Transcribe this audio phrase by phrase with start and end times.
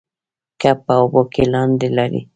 [0.61, 2.11] کب په اوبو کې لاندې لاړ.